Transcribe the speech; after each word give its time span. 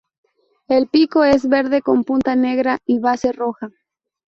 El 0.67 0.87
pico 0.87 1.23
es 1.25 1.47
verde 1.47 1.83
con 1.83 2.03
punta 2.05 2.35
negra 2.35 2.79
y 2.87 2.97
base 2.97 3.31
roja. 3.33 3.69